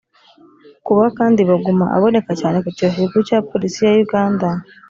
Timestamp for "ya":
3.85-3.93